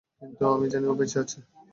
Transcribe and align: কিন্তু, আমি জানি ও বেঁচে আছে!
কিন্তু, 0.19 0.43
আমি 0.53 0.67
জানি 0.73 0.85
ও 0.87 0.99
বেঁচে 0.99 1.17
আছে! 1.23 1.37